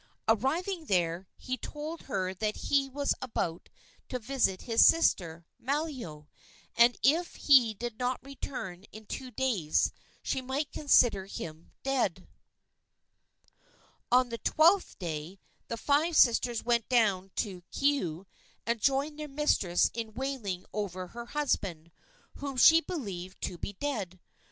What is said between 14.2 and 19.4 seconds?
the twelfth day the five sisters went down to Keaau and joined their